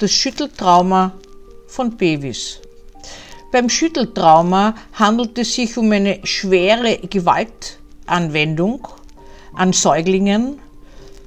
Das 0.00 0.12
Schütteltrauma 0.12 1.12
von 1.66 1.94
Babys. 1.98 2.58
Beim 3.52 3.68
Schütteltrauma 3.68 4.74
handelt 4.94 5.36
es 5.36 5.54
sich 5.54 5.76
um 5.76 5.92
eine 5.92 6.20
schwere 6.24 6.96
Gewaltanwendung 6.96 8.88
an 9.52 9.74
Säuglingen, 9.74 10.58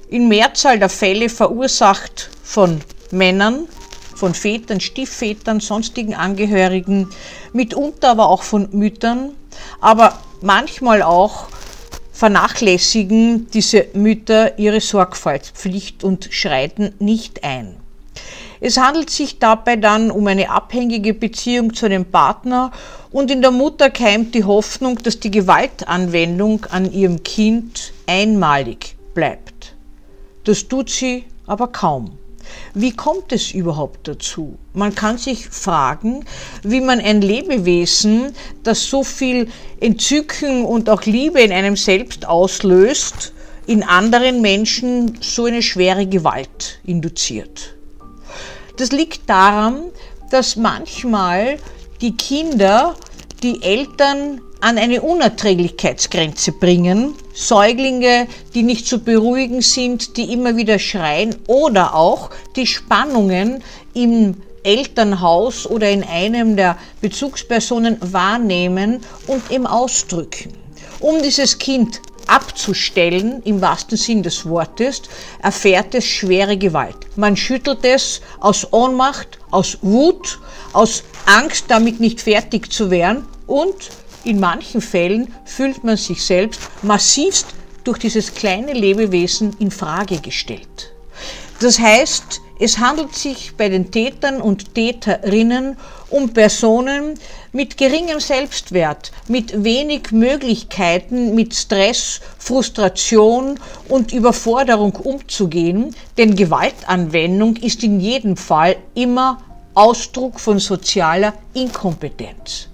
in 0.10 0.28
Mehrzahl 0.28 0.80
der 0.80 0.90
Fälle 0.90 1.30
verursacht 1.30 2.32
von 2.42 2.82
Männern, 3.12 3.68
von 4.16 4.34
Vätern, 4.34 4.80
Stiefvätern, 4.80 5.60
sonstigen 5.60 6.16
Angehörigen, 6.16 7.12
mitunter 7.54 8.10
aber 8.10 8.28
auch 8.28 8.42
von 8.42 8.70
Müttern, 8.72 9.36
aber 9.82 10.20
manchmal 10.42 11.04
auch 11.04 11.46
vernachlässigen 12.12 13.52
diese 13.54 13.86
Mütter 13.94 14.58
ihre 14.58 14.82
Sorgfaltspflicht 14.82 16.04
und 16.04 16.30
schreiten 16.32 16.96
nicht 16.98 17.44
ein. 17.44 17.76
Es 18.66 18.78
handelt 18.78 19.10
sich 19.10 19.40
dabei 19.40 19.76
dann 19.76 20.10
um 20.10 20.26
eine 20.26 20.50
abhängige 20.50 21.14
Beziehung 21.14 21.74
zu 21.74 21.86
einem 21.86 22.06
Partner 22.06 22.72
und 23.12 23.30
in 23.30 23.42
der 23.42 23.52
Mutter 23.52 23.90
keimt 23.90 24.34
die 24.34 24.46
Hoffnung, 24.46 25.00
dass 25.04 25.20
die 25.20 25.32
Gewaltanwendung 25.32 26.66
an 26.70 26.90
ihrem 26.90 27.24
Kind 27.24 27.92
einmalig 28.08 28.96
bleibt. 29.14 29.76
Das 30.46 30.66
tut 30.70 30.90
sie 30.90 31.26
aber 31.46 31.68
kaum. 31.68 32.18
Wie 32.74 32.94
kommt 32.94 33.34
es 33.34 33.52
überhaupt 33.52 34.08
dazu? 34.08 34.58
Man 34.74 34.96
kann 34.96 35.18
sich 35.18 35.50
fragen, 35.50 36.24
wie 36.64 36.80
man 36.80 37.02
ein 37.02 37.22
Lebewesen, 37.22 38.32
das 38.64 38.88
so 38.88 39.04
viel 39.04 39.50
Entzücken 39.82 40.64
und 40.64 40.90
auch 40.90 41.04
Liebe 41.04 41.42
in 41.42 41.52
einem 41.52 41.76
selbst 41.76 42.26
auslöst, 42.26 43.34
in 43.68 43.84
anderen 43.84 44.40
Menschen 44.40 45.18
so 45.20 45.44
eine 45.44 45.62
schwere 45.62 46.06
Gewalt 46.06 46.80
induziert. 46.86 47.76
Das 48.78 48.92
liegt 48.92 49.30
daran, 49.30 49.84
dass 50.32 50.56
manchmal 50.56 51.58
die 52.02 52.18
Kinder 52.18 52.96
die 53.44 53.62
Eltern 53.62 54.42
an 54.62 54.78
eine 54.78 55.02
Unerträglichkeitsgrenze 55.02 56.54
bringen. 56.54 57.16
Säuglinge, 57.34 58.28
die 58.56 58.64
nicht 58.64 58.88
zu 58.88 59.00
beruhigen 59.00 59.62
sind, 59.62 60.18
die 60.18 60.32
immer 60.32 60.56
wieder 60.56 60.80
schreien 60.80 61.36
oder 61.48 61.94
auch 61.94 62.30
die 62.56 62.66
Spannungen 62.66 63.62
im 63.94 64.38
Elternhaus 64.64 65.68
oder 65.68 65.90
in 65.90 66.04
einem 66.04 66.56
der 66.56 66.78
Bezugspersonen 67.02 67.98
wahrnehmen 68.02 69.02
und 69.28 69.52
im 69.52 69.68
ausdrücken. 69.68 70.54
Um 71.00 71.22
dieses 71.22 71.58
Kind 71.58 72.02
abzustellen, 72.34 73.44
im 73.46 73.62
wahrsten 73.62 73.96
Sinn 73.96 74.24
des 74.24 74.46
Wortes, 74.46 75.04
erfährt 75.42 75.94
es 75.94 76.06
schwere 76.06 76.58
Gewalt. 76.58 76.98
Man 77.16 77.38
schüttelt 77.38 77.86
es 77.86 78.22
aus 78.40 78.74
Ohnmacht, 78.74 79.38
aus 79.52 79.78
Wut, 79.84 80.40
aus 80.74 81.04
Angst, 81.28 81.66
damit 81.68 82.00
nicht 82.00 82.22
fertig 82.22 82.74
zu 82.74 82.90
werden 82.90 83.28
und 83.46 83.92
in 84.24 84.40
manchen 84.40 84.82
Fällen 84.82 85.34
fühlt 85.46 85.84
man 85.84 85.98
sich 85.98 86.24
selbst 86.24 86.60
massivst 86.82 87.48
durch 87.84 88.00
dieses 88.00 88.34
kleine 88.34 88.74
Lebewesen 88.74 89.56
in 89.60 89.70
Frage 89.70 90.20
gestellt. 90.20 90.92
Das 91.60 91.78
heißt, 91.78 92.42
es 92.60 92.78
handelt 92.78 93.16
sich 93.16 93.56
bei 93.58 93.68
den 93.68 93.90
Tätern 93.92 94.42
und 94.42 94.76
Täterinnen 94.76 95.78
um 96.10 96.30
Personen 96.30 97.20
mit 97.52 97.78
geringem 97.78 98.20
Selbstwert, 98.20 99.12
mit 99.28 99.64
wenig 99.64 100.12
Möglichkeiten, 100.12 101.34
mit 101.34 101.56
Stress, 101.56 102.22
Frustration 102.38 103.60
und 103.90 104.14
Überforderung 104.14 104.96
umzugehen, 104.96 105.96
denn 106.18 106.36
Gewaltanwendung 106.36 107.56
ist 107.58 107.84
in 107.84 108.00
jedem 108.00 108.38
Fall 108.38 108.76
immer 108.94 109.40
Ausdruck 109.74 110.40
von 110.40 110.60
sozialer 110.60 111.34
Inkompetenz. 111.54 112.70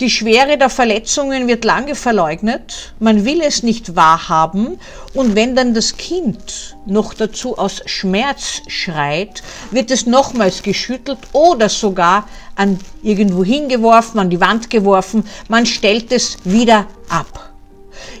Die 0.00 0.08
Schwere 0.08 0.56
der 0.56 0.70
Verletzungen 0.70 1.46
wird 1.46 1.62
lange 1.66 1.94
verleugnet, 1.94 2.94
man 3.00 3.26
will 3.26 3.42
es 3.42 3.62
nicht 3.62 3.96
wahrhaben. 3.96 4.80
Und 5.12 5.36
wenn 5.36 5.54
dann 5.54 5.74
das 5.74 5.98
Kind 5.98 6.74
noch 6.86 7.12
dazu 7.12 7.58
aus 7.58 7.82
Schmerz 7.84 8.62
schreit, 8.66 9.42
wird 9.70 9.90
es 9.90 10.06
nochmals 10.06 10.62
geschüttelt 10.62 11.18
oder 11.32 11.68
sogar 11.68 12.26
an 12.54 12.80
irgendwo 13.02 13.44
hingeworfen, 13.44 14.18
an 14.20 14.30
die 14.30 14.40
Wand 14.40 14.70
geworfen, 14.70 15.24
man 15.48 15.66
stellt 15.66 16.12
es 16.12 16.38
wieder 16.44 16.86
ab. 17.10 17.50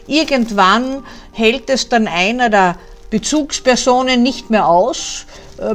Irgendwann 0.06 1.02
hält 1.32 1.70
es 1.70 1.88
dann 1.88 2.08
einer 2.08 2.50
der 2.50 2.76
Bezugspersonen 3.08 4.22
nicht 4.22 4.50
mehr 4.50 4.68
aus, 4.68 5.24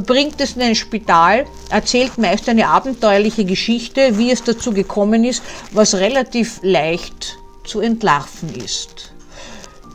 bringt 0.05 0.41
es 0.41 0.55
in 0.55 0.61
ein 0.61 0.75
Spital, 0.75 1.45
erzählt 1.69 2.17
meist 2.17 2.49
eine 2.49 2.67
abenteuerliche 2.67 3.45
Geschichte, 3.45 4.17
wie 4.17 4.31
es 4.31 4.43
dazu 4.43 4.71
gekommen 4.71 5.23
ist, 5.23 5.43
was 5.71 5.95
relativ 5.95 6.59
leicht 6.63 7.37
zu 7.63 7.81
entlarven 7.81 8.53
ist. 8.55 9.13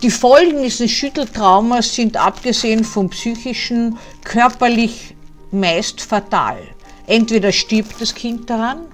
Die 0.03 0.11
Folgen 0.11 0.63
dieses 0.63 0.91
Schütteltraumas 0.91 1.95
sind 1.95 2.17
abgesehen 2.17 2.85
vom 2.85 3.11
psychischen 3.11 3.99
körperlich 4.25 5.15
meist 5.51 6.01
fatal. 6.01 6.59
Entweder 7.07 7.53
stirbt 7.53 8.01
das 8.01 8.15
Kind 8.15 8.49
daran, 8.49 8.87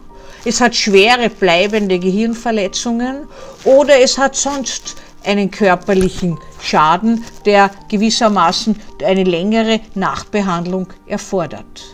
es 0.45 0.61
hat 0.61 0.75
schwere 0.75 1.29
bleibende 1.29 1.99
Gehirnverletzungen 1.99 3.29
oder 3.65 4.01
es 4.01 4.17
hat 4.17 4.37
sonst 4.37 4.97
einen 5.27 5.51
körperlichen 5.51 6.39
Schaden, 6.61 7.25
der 7.45 7.71
gewissermaßen 7.89 8.81
eine 9.05 9.25
längere 9.25 9.81
Nachbehandlung 9.95 10.87
erfordert. 11.07 11.85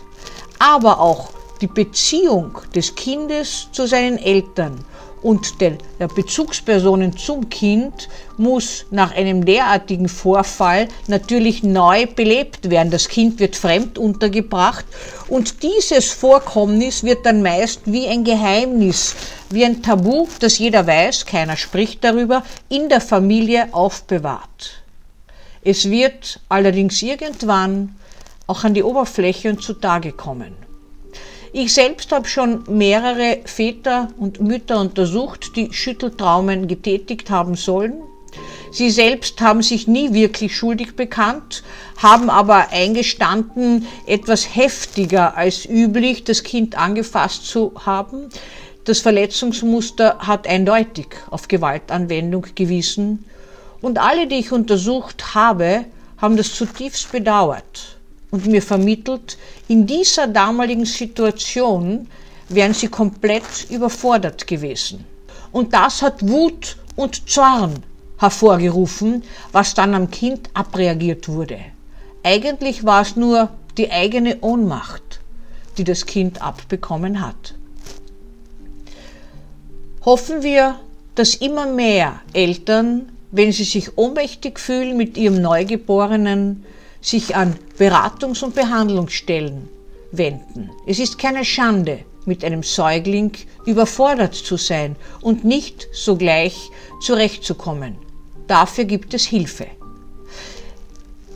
Aber 0.59 0.99
auch 0.99 1.29
die 1.61 1.67
Beziehung 1.67 2.57
des 2.75 2.95
Kindes 2.95 3.67
zu 3.71 3.87
seinen 3.87 4.17
Eltern 4.17 4.83
und 5.23 5.61
der 5.61 5.77
Bezugspersonen 6.13 7.17
zum 7.17 7.49
Kind 7.49 8.09
muss 8.37 8.85
nach 8.91 9.15
einem 9.15 9.45
derartigen 9.45 10.09
Vorfall 10.09 10.89
natürlich 11.07 11.63
neu 11.63 12.05
belebt 12.05 12.69
werden. 12.69 12.91
Das 12.91 13.07
Kind 13.07 13.39
wird 13.39 13.55
fremd 13.55 13.97
untergebracht 13.97 14.85
und 15.29 15.63
dieses 15.63 16.11
Vorkommnis 16.11 17.03
wird 17.03 17.25
dann 17.25 17.41
meist 17.41 17.81
wie 17.85 18.07
ein 18.07 18.23
Geheimnis, 18.23 19.15
wie 19.49 19.65
ein 19.65 19.81
Tabu, 19.81 20.27
das 20.39 20.59
jeder 20.59 20.85
weiß, 20.85 21.25
keiner 21.25 21.55
spricht 21.55 22.03
darüber, 22.03 22.43
in 22.69 22.89
der 22.89 23.01
Familie 23.01 23.69
aufbewahrt. 23.73 24.83
Es 25.63 25.89
wird 25.89 26.41
allerdings 26.49 27.01
irgendwann 27.01 27.95
auch 28.47 28.65
an 28.65 28.73
die 28.73 28.83
Oberfläche 28.83 29.49
und 29.49 29.63
zutage 29.63 30.11
kommen. 30.11 30.62
Ich 31.55 31.71
selbst 31.71 32.11
habe 32.11 32.27
schon 32.27 32.63
mehrere 32.67 33.41
Väter 33.45 34.07
und 34.17 34.41
Mütter 34.41 34.79
untersucht, 34.81 35.55
die 35.55 35.71
Schütteltraumen 35.71 36.67
getätigt 36.67 37.29
haben 37.29 37.53
sollen. 37.53 38.01
Sie 38.71 38.89
selbst 38.89 39.39
haben 39.39 39.61
sich 39.61 39.87
nie 39.87 40.13
wirklich 40.13 40.57
schuldig 40.57 40.95
bekannt, 40.95 41.63
haben 41.97 42.31
aber 42.31 42.69
eingestanden, 42.71 43.85
etwas 44.07 44.55
heftiger 44.55 45.37
als 45.37 45.65
üblich 45.69 46.23
das 46.23 46.41
Kind 46.41 46.75
angefasst 46.75 47.45
zu 47.45 47.71
haben. 47.85 48.29
Das 48.85 49.01
Verletzungsmuster 49.01 50.17
hat 50.17 50.47
eindeutig 50.47 51.09
auf 51.29 51.47
Gewaltanwendung 51.47 52.47
gewiesen. 52.55 53.25
Und 53.79 53.99
alle, 53.99 54.25
die 54.25 54.39
ich 54.39 54.51
untersucht 54.51 55.35
habe, 55.35 55.85
haben 56.17 56.35
das 56.35 56.55
zutiefst 56.55 57.11
bedauert 57.11 57.93
und 58.33 58.47
mir 58.47 58.63
vermittelt, 58.63 59.37
in 59.67 59.85
dieser 59.85 60.25
damaligen 60.25 60.85
Situation 60.85 62.07
wären 62.49 62.73
sie 62.73 62.87
komplett 62.87 63.69
überfordert 63.69 64.47
gewesen. 64.47 65.05
Und 65.51 65.71
das 65.71 66.01
hat 66.01 66.27
Wut 66.27 66.77
und 66.95 67.29
Zorn 67.29 67.83
hervorgerufen, 68.17 69.21
was 69.51 69.75
dann 69.75 69.93
am 69.93 70.09
Kind 70.09 70.49
abreagiert 70.55 71.29
wurde. 71.29 71.59
Eigentlich 72.23 72.83
war 72.83 73.03
es 73.03 73.15
nur 73.15 73.49
die 73.77 73.91
eigene 73.91 74.39
Ohnmacht, 74.41 75.19
die 75.77 75.83
das 75.83 76.07
Kind 76.07 76.41
abbekommen 76.41 77.21
hat. 77.21 77.53
Hoffen 80.05 80.41
wir, 80.41 80.79
dass 81.13 81.35
immer 81.35 81.67
mehr 81.67 82.19
Eltern, 82.33 83.09
wenn 83.29 83.51
sie 83.51 83.63
sich 83.63 83.95
ohnmächtig 83.95 84.59
fühlen 84.59 84.97
mit 84.97 85.17
ihrem 85.17 85.39
Neugeborenen, 85.39 86.65
sich 87.03 87.35
an 87.35 87.55
Beratungs- 87.77 88.43
und 88.43 88.55
Behandlungsstellen 88.55 89.69
wenden. 90.11 90.71
Es 90.87 90.97
ist 90.97 91.19
keine 91.19 91.45
Schande, 91.45 91.99
mit 92.25 92.43
einem 92.43 92.63
Säugling 92.63 93.33
überfordert 93.65 94.33
zu 94.33 94.57
sein 94.57 94.95
und 95.21 95.43
nicht 95.43 95.87
sogleich 95.91 96.69
zurechtzukommen. 97.01 97.97
Dafür 98.47 98.85
gibt 98.85 99.13
es 99.13 99.25
Hilfe. 99.25 99.67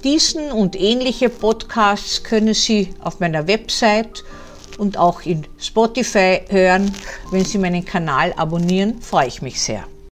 Diesen 0.04 0.52
und 0.52 0.80
ähnliche 0.80 1.30
Podcasts 1.30 2.24
können 2.24 2.54
Sie 2.54 2.94
auf 3.02 3.20
meiner 3.20 3.48
Website 3.48 4.24
und 4.78 4.98
auch 4.98 5.26
in 5.26 5.46
Spotify 5.60 6.42
hören. 6.50 6.94
Wenn 7.32 7.44
Sie 7.44 7.58
meinen 7.58 7.84
Kanal 7.84 8.34
abonnieren, 8.38 9.02
freue 9.02 9.28
ich 9.28 9.42
mich 9.42 9.62
sehr. 9.62 9.84